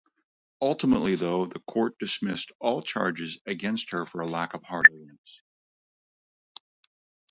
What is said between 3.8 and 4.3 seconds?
her for